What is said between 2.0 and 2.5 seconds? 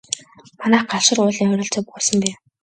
байв.